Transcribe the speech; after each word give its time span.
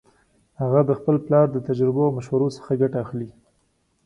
هغه 0.61 0.79
د 0.89 0.91
خپل 0.99 1.15
پلار 1.25 1.47
د 1.51 1.57
تجربو 1.67 2.01
او 2.07 2.11
مشورو 2.17 2.47
څخه 2.57 2.71
ګټه 2.81 2.97
اخلي 3.05 3.29